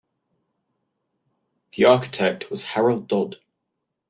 The 1.75 1.85
architect 1.85 2.49
was 2.49 2.63
Harold 2.73 3.07
Dod. 3.07 3.35